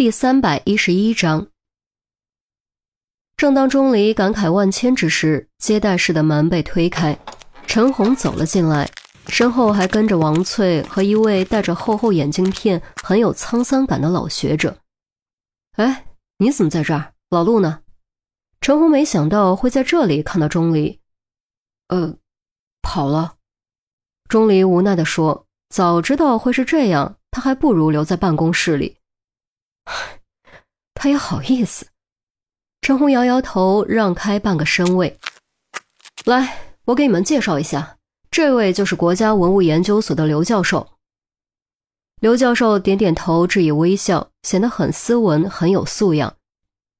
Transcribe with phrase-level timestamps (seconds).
[0.00, 1.48] 第三百一十一章。
[3.36, 7.18] 正当钟离感慨万千之时，接待室的门被推开，
[7.66, 8.90] 陈红走了进来，
[9.26, 14.78] 身后还跟着王翠和一位戴着厚厚眼镜片、很有沧桑感的老学者。
[15.72, 16.06] 哎，
[16.38, 17.12] 你怎么在这儿？
[17.28, 17.80] 老陆呢？
[18.62, 20.98] 陈红没想到会在这里看到钟离，
[21.88, 22.16] 呃，
[22.80, 23.34] 跑了。
[24.30, 28.96] 钟离无奈地说：“早知道会是这样，他还不如留在办公室里。”
[30.94, 31.86] 他也好意思。
[32.82, 35.18] 陈红摇摇头，让开半个身位。
[36.24, 37.96] 来，我给你们介绍一下，
[38.30, 40.86] 这位就是国家文物研究所的刘教授。
[42.20, 46.34] 刘教授点点头，致以微笑，显得很斯文，很有素养。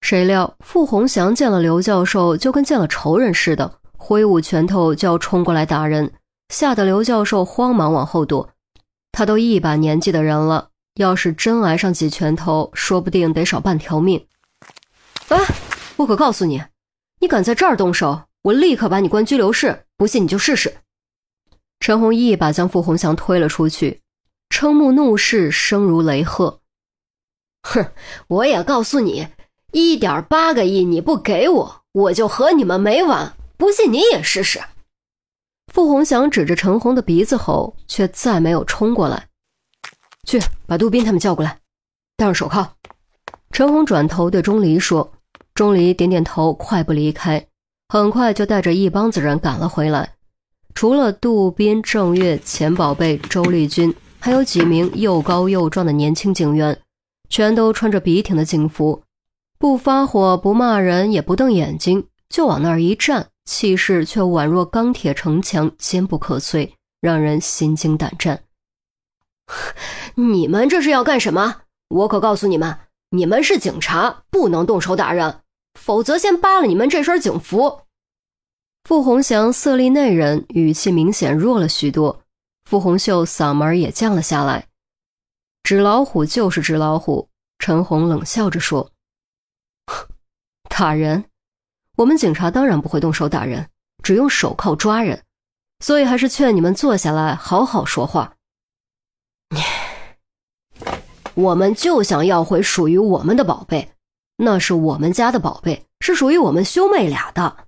[0.00, 6.12] 谁料傅红祥见了刘教授，就跟见了仇人似的，挥舞拳头就要冲过来打人，
[6.48, 8.50] 吓得刘教授慌忙往后躲。
[9.12, 10.70] 他都一把年纪的人了。
[10.96, 14.26] 要是真挨上几拳头，说不定得少半条命。
[15.28, 15.38] 哎，
[15.96, 16.62] 我可告诉你，
[17.20, 19.86] 你敢在这儿动手，我立刻把你关拘留室。
[19.96, 20.76] 不信你就试试。
[21.80, 24.02] 陈红一把将傅红祥推了出去，
[24.50, 26.60] 瞠目怒视，声如雷鹤
[27.62, 27.90] ：“哼，
[28.28, 29.28] 我也告诉你，
[29.72, 33.36] 一点八个亿你不给我，我就和你们没完。
[33.56, 34.60] 不信你也试试。”
[35.72, 39.28] 傅红祥指着陈红的鼻子吼，却再没有冲过来。
[40.24, 41.58] 去把杜宾他们叫过来，
[42.16, 42.72] 戴上手铐。
[43.50, 45.12] 陈红转头对钟离说
[45.54, 47.46] ：“钟离点点头，快步离开。
[47.88, 50.14] 很快就带着一帮子人赶了回来。
[50.74, 56.76] 除了杜宾、郑月、钱宝贝、周丽君，还有几名又高又壮的年轻警员，
[57.28, 59.02] 全都穿着笔挺的警服，
[59.58, 66.68] 不发火，不骂人，也不瞪眼睛，就往那儿一站，气势却宛若钢铁城墙，坚不可摧，
[67.00, 68.42] 让人心惊胆战。”
[70.16, 71.62] 你们这是要干什么？
[71.88, 72.78] 我可告诉你们，
[73.10, 75.40] 你们是警察，不能动手打人，
[75.78, 77.82] 否则先扒了你们这身警服。
[78.84, 82.22] 傅红祥色厉内荏，语气明显弱了许多。
[82.64, 84.68] 傅红秀嗓门也降了下来
[85.62, 88.90] ：“纸老虎就是纸老虎。”陈红冷笑着说
[90.68, 91.24] ：“打人？
[91.96, 93.68] 我们警察当然不会动手打人，
[94.02, 95.22] 只用手铐抓人。
[95.80, 98.34] 所以还是劝你们坐下来，好好说话。”
[101.34, 103.92] 我们就想要回属于我们的宝贝，
[104.36, 107.66] 那是我们家的宝贝，是属于我们兄妹俩的。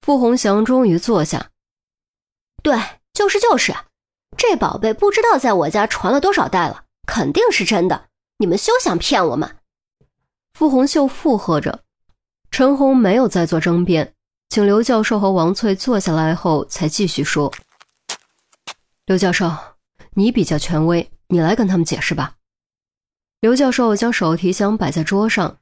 [0.00, 1.50] 傅红祥终于坐下。
[2.62, 2.78] 对，
[3.12, 3.74] 就是就是，
[4.36, 8.06] 这宝贝不知道在我家传了多少代了，肯定是真的。
[8.38, 9.56] 你们休想骗我们！
[10.54, 11.80] 傅红秀附和着。
[12.50, 14.14] 陈红没有再做争辩，
[14.48, 17.52] 请刘教授和王翠坐下来后，才继续说
[19.06, 19.50] ：“刘教授，
[20.14, 22.36] 你比较权威，你来跟他们解释吧。”
[23.40, 25.58] 刘教授将手提箱摆在桌上，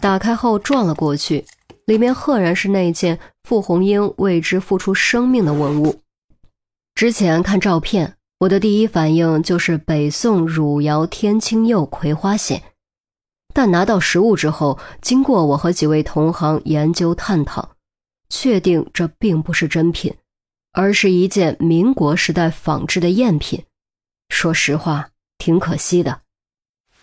[0.00, 1.44] 打开后转了过去，
[1.86, 6.02] 里面赫然是那件傅红英为之付出生命的文物。
[6.94, 12.60] 之前看照片，我的第一反应就是北宋汝窑天青釉葵花筅，
[13.54, 17.70] 但拿到实物之后，经过我和几位同行研究探讨，
[18.28, 20.14] 确定这并不是真品，
[20.72, 23.64] 而是一件民国时代仿制的赝品。
[24.28, 25.08] 说实话，
[25.38, 26.20] 挺可惜的。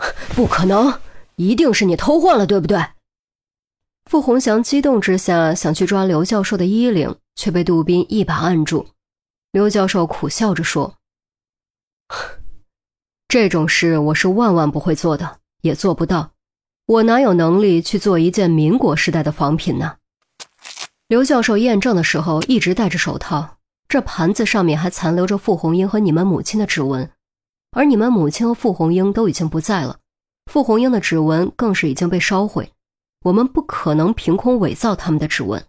[0.36, 1.00] 不可能，
[1.36, 2.84] 一定是你偷换了，对不对？
[4.06, 8.88] 傅红祥激动之下想去抓刘教授的衣领，却被杜宾一把按住。
[9.52, 10.96] 刘教授苦笑着说
[13.30, 16.32] ：“这种事我是万万不会做的，也做不到。
[16.88, 19.98] 我哪有能力去做一件民国时代的仿品呢？”
[21.08, 23.58] 刘教授验证的时候一直戴着手套，
[23.88, 27.10] 这盘子上面还残留着傅红英和你们母亲的指纹。
[27.74, 29.98] 而你们母亲和傅红英都已经不在了，
[30.52, 32.70] 傅红英的指纹更是已经被烧毁。
[33.24, 35.64] 我们不可能凭空伪造他们的指纹，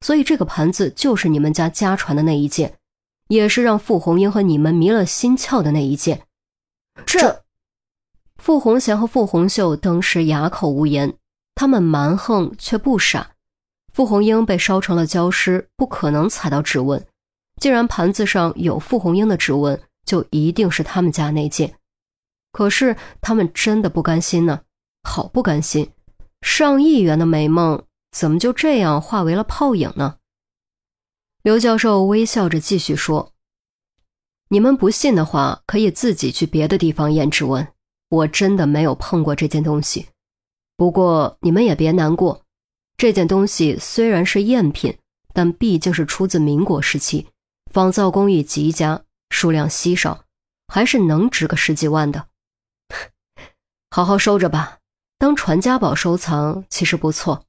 [0.00, 2.76] 所以这个盘子就是你们家家传的那一件，
[3.28, 6.22] 也是让傅红英和你们迷了心窍的那一件。
[7.04, 7.42] 这，
[8.36, 11.14] 傅红祥和傅红秀当时哑口无言，
[11.56, 13.32] 他们蛮横却不傻。
[13.92, 17.04] 傅红英被烧成了焦尸，不可能踩到指纹。
[17.60, 19.80] 既然盘子上有傅红英的指纹。
[20.10, 21.76] 就一定是他们家那件，
[22.50, 24.62] 可是他们真的不甘心呢，
[25.04, 25.92] 好不甘心！
[26.42, 30.16] 上亿元的美梦怎么就这样化为了泡影呢？
[31.44, 33.32] 刘教授微笑着继续说
[34.50, 37.68] ：“你们不信的话，可以自己去别的地方验指纹。
[38.08, 40.08] 我真的没有碰过这件东西。
[40.76, 42.42] 不过你们也别难过，
[42.96, 44.98] 这件东西虽然是赝品，
[45.32, 47.28] 但毕竟是出自民国时期，
[47.72, 50.24] 仿造工艺极佳。”数量稀少，
[50.68, 52.26] 还是能值个十几万的。
[53.90, 54.78] 好好收着吧，
[55.18, 57.44] 当传家宝收藏其实不错。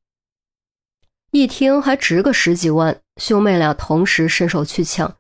[1.32, 5.16] 一听还值个十几万，兄妹俩同时伸手去抢。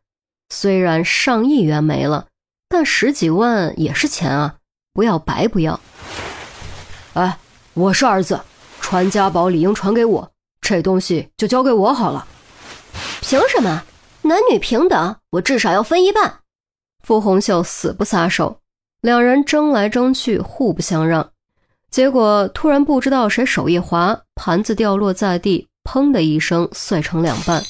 [0.49, 2.27] 虽然上亿元没了，
[2.67, 4.55] 但十几万也是钱啊，
[4.93, 5.79] 不要白不要。
[7.13, 7.37] 哎，
[7.73, 8.41] 我是儿子，
[8.81, 12.27] 传家宝理应传给我，这东西就交给我好了。
[13.21, 13.83] 凭什么？
[14.23, 16.39] 男女平等，我至少要分一半。
[17.03, 18.59] 傅红秀死不撒手，
[19.01, 21.31] 两人争来争去，互不相让。
[21.89, 27.63] 结果突然不知道谁手一滑，盘子掉落在地，砰的一声碎成两半。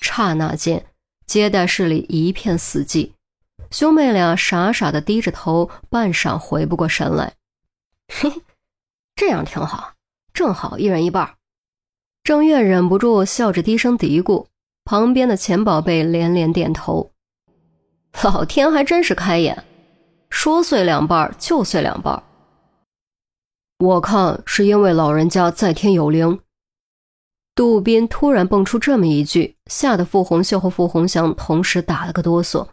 [0.00, 0.84] 刹那间，
[1.26, 3.12] 接待室里一片死寂，
[3.70, 7.32] 兄妹俩傻傻的低着头，半晌回不过神来。
[8.08, 8.30] 嘿，
[9.14, 9.94] 这样挺好，
[10.34, 11.34] 正好一人一半。
[12.22, 14.46] 郑月忍不住笑着低声嘀咕。
[14.84, 17.10] 旁边的钱宝贝连连点头，
[18.24, 19.64] 老天还真是开眼，
[20.30, 22.22] 说碎两半就碎两半。
[23.78, 26.40] 我看是因为老人家在天有灵。
[27.54, 32.68] 杜斌突然蹦出这么一句，吓得傅红秀和傅红祥同时打了个哆嗦，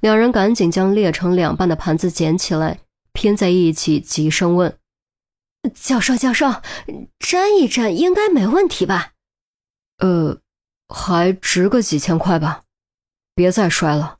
[0.00, 2.80] 两人赶紧将裂成两半的盘子捡起来，
[3.12, 4.78] 拼在一起，急声问
[5.74, 6.62] ：“教授，教授，
[7.20, 9.12] 粘一粘应该没问题吧
[9.98, 10.38] ？”“呃。”
[10.92, 12.64] 还值个几千块吧，
[13.36, 14.18] 别再摔了。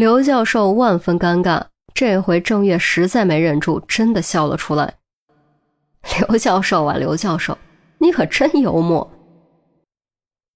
[0.00, 1.62] 刘教授万分尴尬，
[1.92, 4.94] 这回郑月实在没忍住，真的笑了出来。
[6.26, 7.58] 刘教授啊，刘教授，
[7.98, 9.12] 你可真幽默。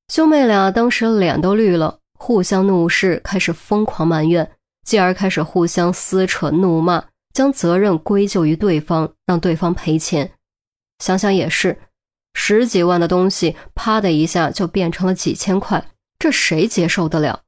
[0.08, 4.50] 兄妹俩当时脸都绿了，互相怒视，开始疯狂埋怨，
[4.82, 7.04] 继而开始互相撕扯、怒骂，
[7.34, 10.30] 将责任归咎于对方，让对方赔钱。
[11.00, 11.78] 想想也是。
[12.32, 15.86] 十几万的东西，啪的一下就变成了几千块，
[16.18, 17.42] 这谁接受得了？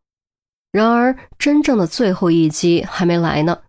[0.77, 3.61] 然而，真正的最后一击还没来呢。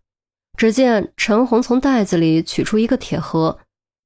[0.57, 3.57] 只见陈红从袋子里取出一个铁盒，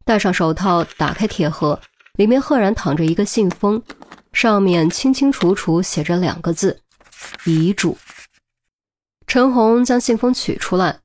[0.06, 1.82] 戴上手套，打开铁盒，
[2.14, 3.82] 里面赫然躺着一个信封，
[4.34, 6.80] 上面清清楚楚写着两个字：
[7.44, 7.98] 遗嘱。
[9.26, 11.00] 陈红将信封取出来，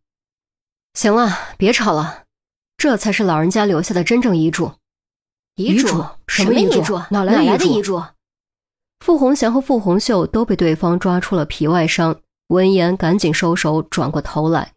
[0.92, 2.25] 行了，别吵了，
[2.76, 4.70] 这才是老人家留下的真正遗嘱。
[5.54, 6.04] 遗嘱？
[6.28, 7.00] 什么遗嘱？
[7.08, 8.02] 哪来的遗嘱？
[9.00, 14.75] 傅红祥和傅红秀都被对方抓出了皮外伤，闻言赶紧收手，转过头来。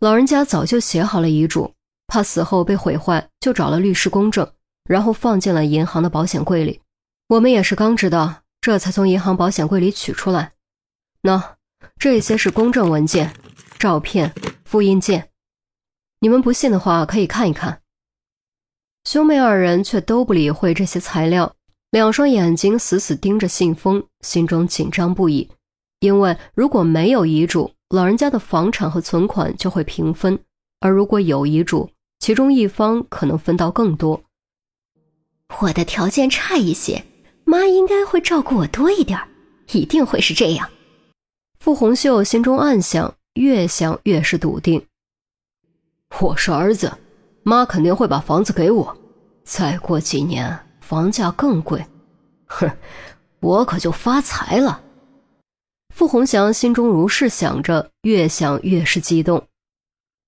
[0.00, 1.74] 老人家早就写好了遗嘱，
[2.06, 4.48] 怕死后被毁坏，就找了律师公证，
[4.84, 6.80] 然后放进了银行的保险柜里。
[7.28, 10.52] 我们也是刚知道，这才从银行保险柜里取出来。
[11.22, 11.56] 喏，
[11.98, 13.34] 这些是公证文件、
[13.78, 14.32] 照片、
[14.64, 15.30] 复印件，
[16.20, 17.82] 你们不信的话，可以看一看。
[19.04, 21.56] 兄妹二人却都不理会这些材料，
[21.90, 25.48] 两双眼睛死死盯着信封，心中紧张不已。
[26.00, 30.36] 因为如果没有遗嘱，老人家的房产和存款就会平分；
[30.80, 34.22] 而如果有遗嘱，其中一方可能分到更多。
[35.60, 37.04] 我的条件差一些，
[37.44, 39.18] 妈应该会照顾我多一点，
[39.72, 40.68] 一定会是这样。
[41.58, 44.84] 傅红秀心中暗想，越想越是笃定。
[46.20, 46.92] 我是儿子。
[47.44, 48.94] 妈肯定会把房子给我，
[49.42, 51.86] 再过几年房价更贵，
[52.46, 52.66] 哼，
[53.40, 54.80] 我可就发财了。
[55.94, 59.46] 傅红祥心中如是想着，越想越是激动。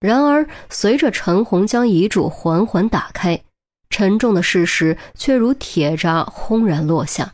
[0.00, 3.40] 然而，随着陈红将遗嘱缓缓打开，
[3.88, 7.32] 沉重的事实却如铁渣轰然落下。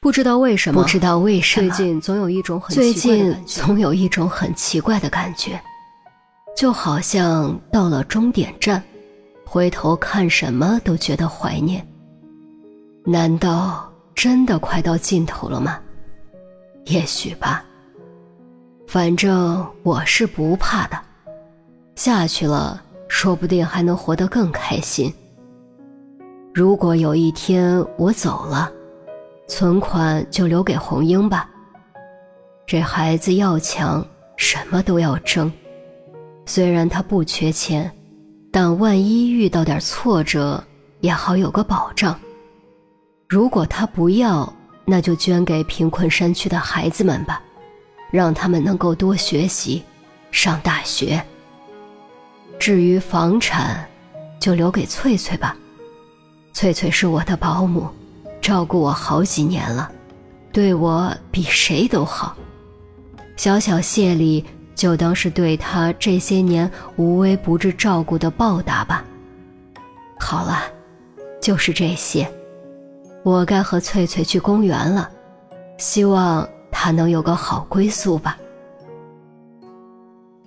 [0.00, 5.60] 不知道为什么，不知道为什么，最近总有一种很最近总有一种很奇怪的感觉。
[6.56, 8.80] 就好像到了终点站，
[9.48, 11.86] 回头看什么都觉得怀念。
[13.04, 15.78] 难道真的快到尽头了吗？
[16.86, 17.64] 也许吧。
[18.88, 20.98] 反正我是不怕的，
[21.94, 25.12] 下去了说不定还能活得更开心。
[26.52, 28.70] 如果有一天我走了，
[29.46, 31.48] 存款就留给红英吧。
[32.66, 34.04] 这孩子要强，
[34.36, 35.52] 什么都要争。
[36.46, 37.90] 虽然他不缺钱，
[38.56, 40.64] 但万一遇到点挫折，
[41.00, 42.18] 也好有个保障。
[43.28, 44.50] 如果他不要，
[44.86, 47.42] 那就捐给贫困山区的孩子们吧，
[48.10, 49.82] 让他们能够多学习，
[50.30, 51.22] 上大学。
[52.58, 53.86] 至于房产，
[54.40, 55.54] 就留给翠翠吧。
[56.54, 57.86] 翠翠是我的保姆，
[58.40, 59.92] 照顾我好几年了，
[60.50, 62.34] 对我比谁都好。
[63.36, 64.42] 小小谢礼。
[64.76, 69.04] 就当是对他这些年无微不至照顾的报答吧。
[70.20, 70.62] 好了，
[71.40, 72.30] 就是这些。
[73.24, 75.10] 我该和翠翠去公园了，
[75.78, 78.38] 希望她能有个好归宿吧。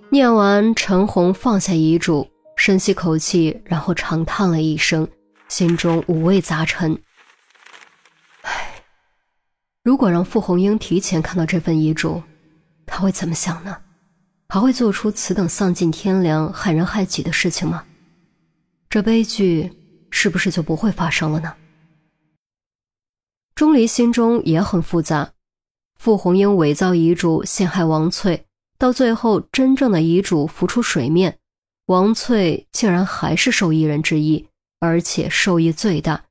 [0.08, 5.06] 念完，陈红放下遗嘱，深吸口气，然后长叹了一声，
[5.48, 6.98] 心中五味杂陈。
[8.42, 8.72] 唉，
[9.82, 12.22] 如果让傅红英提前看到这份遗嘱，
[12.86, 13.76] 他会怎么想呢？
[14.50, 17.86] 还会做出此等丧尽天良、害人害己的事情吗？
[18.88, 19.72] 这悲剧
[20.10, 21.54] 是不是就不会发生了呢？
[23.54, 25.32] 钟离心中也很复杂。
[26.00, 28.44] 傅红英伪造遗嘱陷害王翠，
[28.76, 31.38] 到最后真正的遗嘱浮出水面，
[31.86, 34.48] 王翠竟然还是受益人之一，
[34.80, 36.24] 而且受益最大。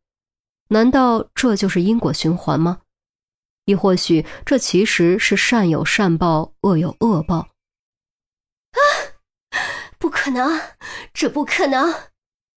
[0.68, 2.80] 难道这就是因果循环吗？
[3.64, 7.48] 亦或许这其实是善有善报，恶有恶报？
[10.00, 10.02] 啊！
[10.02, 10.62] 不可能！
[11.14, 11.94] 这不可能！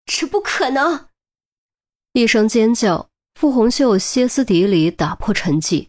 [0.04, 1.08] 这不可能！
[2.12, 5.88] 一声尖叫，傅红秀歇斯底里打破沉寂。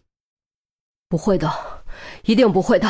[1.08, 1.84] 不会的，
[2.24, 2.88] 一定不会的！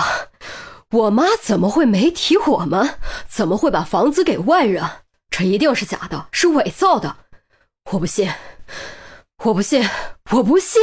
[0.90, 2.98] 我妈怎么会没提我们？
[3.28, 4.84] 怎么会把房子给外人？
[5.28, 7.16] 这一定是假的，是伪造的！
[7.90, 8.30] 我不信，
[9.44, 9.82] 我不信，
[10.30, 10.80] 我不信！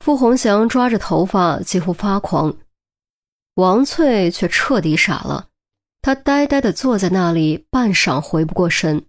[0.00, 2.58] 傅红祥抓着头发，几乎发狂。
[3.54, 5.49] 王翠却彻底傻了，
[6.02, 9.04] 他呆呆的坐在那里，半晌回不过神。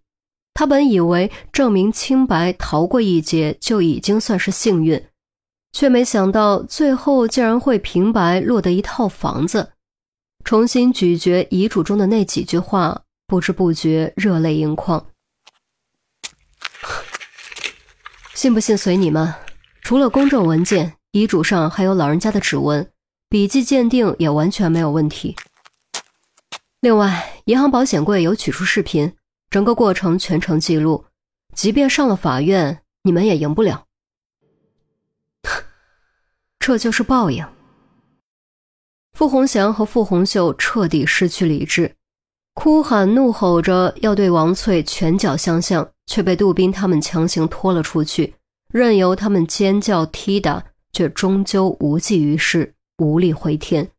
[0.53, 5.01] 他本以为证明清白，逃过一劫就已经算是幸运。
[5.71, 9.71] 却没想到，最后竟然会平白落得一套房子。
[10.43, 15.05] 重新咀嚼遗嘱中的那几句话，不知不觉热泪盈眶。
[18.33, 19.33] 信不信随你们。
[19.81, 22.91] 除了公证文件，遗嘱上还有老人家的指纹，
[23.29, 25.35] 笔迹鉴定也完全没有问题。
[26.81, 29.13] 另外，银行保险柜有取出视频，
[29.51, 31.05] 整个过程全程记录。
[31.55, 33.85] 即便上了法院，你们也赢不了。
[36.57, 37.45] 这就是报应。
[39.13, 41.95] 傅红祥和傅红秀彻底失去理智，
[42.55, 48.33] 哭喊怒吼着要对王翠拳脚相向，却被杜宾他们强行拖了出去，
[48.73, 53.91] 任由他们尖叫踢打，却终究无济于事，无力回天。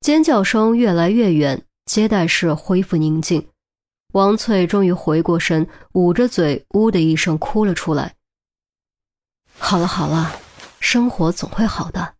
[0.00, 3.48] 尖叫声越来越远，接待室恢复宁静。
[4.12, 8.14] 王翠终于回过神，捂着嘴，呜的一声哭了出来。
[9.58, 10.40] 好了好了。
[10.78, 12.14] 生活总会好的，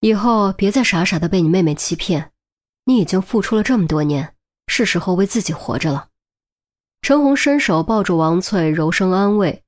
[0.00, 2.30] 以后别再傻傻的被你妹妹欺骗。
[2.84, 4.36] 你已经付出了这么多年，
[4.68, 6.08] 是时候为自己活着了。
[7.00, 9.64] 陈红伸手抱住王翠，柔声安慰：“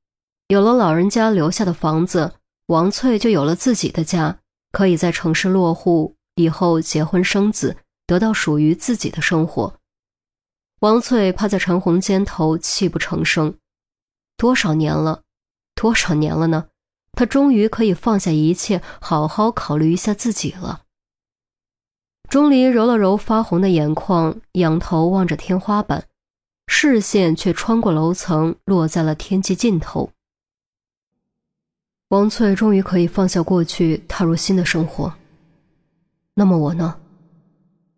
[0.47, 2.35] 有了老人家留下的房子，
[2.67, 4.39] 王翠就有了自己的家，
[4.71, 9.75] 可以在城市落户，以后结婚生子，得到属于自己的生活。”
[10.81, 13.55] 王翠趴在陈红肩头，泣不成声。
[14.37, 15.23] 多少年了，
[15.75, 16.67] 多少年了呢？
[17.13, 20.83] 他终于可以放下一切，好好考虑一下自己了。
[22.29, 26.09] 钟离揉了揉发红的眼眶，仰头望着天花板，
[26.67, 30.11] 视线却穿过楼层，落在了天际尽头。
[32.09, 35.15] 王翠终于可以放下过去，踏入新的生活。
[36.35, 37.01] 那么我呢？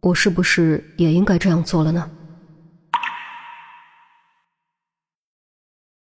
[0.01, 2.11] 我是不是也应该这样做了呢？